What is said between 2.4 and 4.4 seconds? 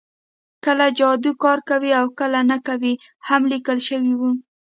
نه کوي هم لیکل شوي وو